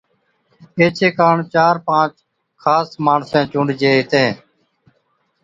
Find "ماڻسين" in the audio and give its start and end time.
3.05-3.43